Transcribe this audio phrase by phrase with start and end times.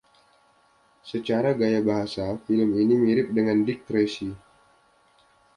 [1.11, 4.29] Secara gaya bahasa, film ini mirip dengan Dick Tracy.